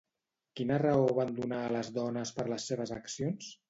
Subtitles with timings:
[0.59, 3.57] Quina raó van donar a les dones per les seves accions?